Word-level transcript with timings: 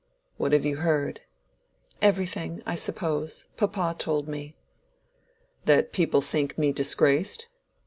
"What 0.37 0.51
have 0.53 0.65
you 0.65 0.77
heard?" 0.77 1.21
"Everything, 2.01 2.63
I 2.65 2.73
suppose. 2.73 3.45
Papa 3.55 3.95
told 3.99 4.27
me." 4.27 4.55
"That 5.65 5.93
people 5.93 6.21
think 6.21 6.57
me 6.57 6.71
disgraced?" 6.71 7.47